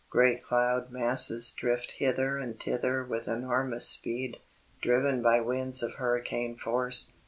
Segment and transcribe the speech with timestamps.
[0.09, 4.37] Great cloud masses drift hither and thither with enormous speed,
[4.81, 7.13] driven by winds of hurricane force.